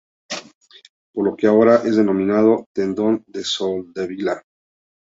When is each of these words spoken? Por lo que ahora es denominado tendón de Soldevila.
Por 1.13 1.25
lo 1.25 1.35
que 1.35 1.45
ahora 1.45 1.83
es 1.83 1.95
denominado 1.95 2.65
tendón 2.73 3.23
de 3.27 3.43
Soldevila. 3.43 4.41